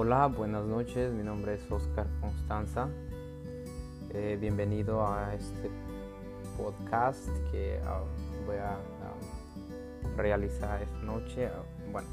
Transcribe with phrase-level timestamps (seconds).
[0.00, 2.88] Hola, buenas noches, mi nombre es Oscar Constanza.
[4.10, 5.72] Eh, bienvenido a este
[6.56, 11.46] podcast que uh, voy a uh, realizar esta noche.
[11.48, 12.06] Uh, bueno,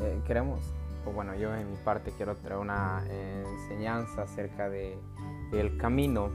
[0.00, 0.60] eh, queremos,
[1.06, 4.98] bueno, yo en mi parte quiero traer una enseñanza acerca de
[5.52, 6.28] el camino.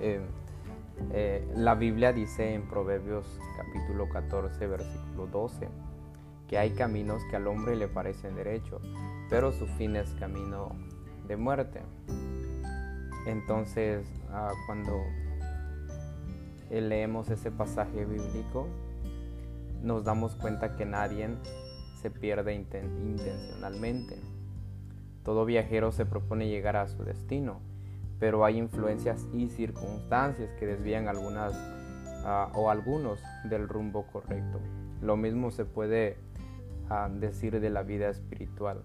[0.00, 5.68] Eh, la Biblia dice en Proverbios capítulo 14, versículo 12
[6.48, 8.82] que hay caminos que al hombre le parecen derechos,
[9.30, 10.76] pero su fin es camino
[11.26, 11.80] de muerte.
[13.26, 14.92] Entonces, ah, cuando
[16.70, 18.68] leemos ese pasaje bíblico,
[19.82, 21.28] nos damos cuenta que nadie
[22.00, 24.18] se pierde intencionalmente.
[25.22, 27.60] Todo viajero se propone llegar a su destino,
[28.18, 31.54] pero hay influencias y circunstancias que desvían algunas
[32.24, 34.60] uh, o algunos del rumbo correcto.
[35.00, 36.18] Lo mismo se puede
[37.18, 38.82] decir de la vida espiritual.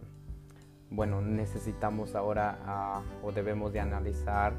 [0.91, 4.53] Bueno, necesitamos ahora o debemos de analizar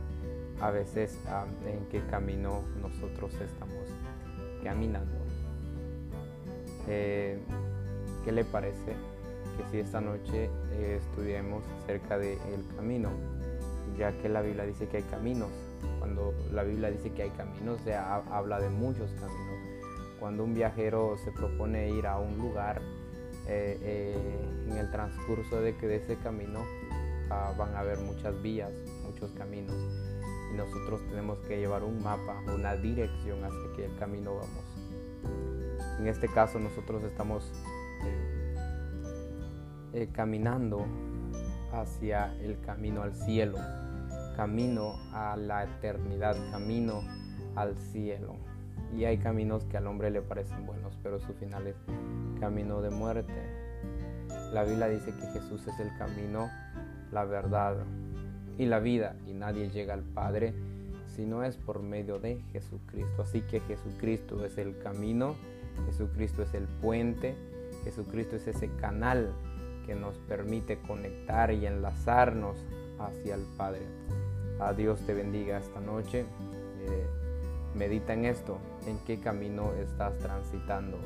[0.60, 1.18] a veces
[1.66, 3.84] en qué camino nosotros estamos
[4.62, 5.18] caminando.
[6.88, 7.38] Eh,
[8.24, 8.94] ¿Qué le parece
[9.56, 12.38] que si esta noche eh, estudiemos acerca del
[12.76, 13.10] camino?
[13.98, 15.50] Ya que la Biblia dice que hay caminos.
[15.98, 19.58] Cuando la Biblia dice que hay caminos, se habla de muchos caminos.
[20.18, 22.82] Cuando un viajero se propone ir a un lugar,
[23.52, 26.60] eh, eh, en el transcurso de que de ese camino
[27.30, 28.70] ah, van a haber muchas vías,
[29.04, 29.74] muchos caminos
[30.52, 34.64] y nosotros tenemos que llevar un mapa, una dirección hacia qué camino vamos.
[35.98, 37.50] En este caso nosotros estamos
[39.92, 40.86] eh, caminando
[41.72, 43.58] hacia el camino al cielo,
[44.36, 47.02] camino a la eternidad, camino
[47.56, 48.36] al cielo.
[48.96, 51.76] Y hay caminos que al hombre le parecen buenos, pero su final es
[52.40, 53.32] camino de muerte.
[54.52, 56.50] La Biblia dice que Jesús es el camino,
[57.12, 57.76] la verdad
[58.58, 60.54] y la vida, y nadie llega al Padre
[61.06, 63.22] si no es por medio de Jesucristo.
[63.22, 65.36] Así que Jesucristo es el camino,
[65.86, 67.34] Jesucristo es el puente,
[67.84, 69.32] Jesucristo es ese canal
[69.86, 72.56] que nos permite conectar y enlazarnos
[72.98, 73.82] hacia el Padre.
[74.60, 76.20] A Dios te bendiga esta noche.
[76.80, 77.06] Eh,
[77.74, 80.98] medita en esto, en qué camino estás transitando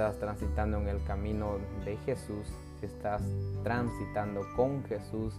[0.00, 2.46] estás transitando en el camino de Jesús,
[2.78, 3.22] si estás
[3.62, 5.34] transitando con Jesús,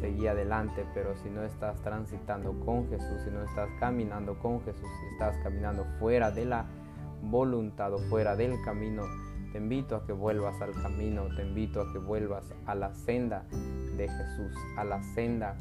[0.00, 4.88] seguí adelante, pero si no estás transitando con Jesús, si no estás caminando con Jesús,
[5.00, 6.66] si estás caminando fuera de la
[7.22, 9.04] voluntad o fuera del camino,
[9.52, 13.44] te invito a que vuelvas al camino, te invito a que vuelvas a la senda
[13.96, 15.56] de Jesús, a la senda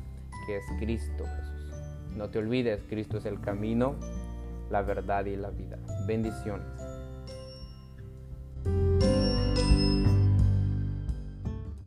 [0.47, 1.58] que es Cristo Jesús.
[2.15, 3.95] No te olvides, Cristo es el camino,
[4.69, 5.77] la verdad y la vida.
[6.07, 6.88] Bendiciones.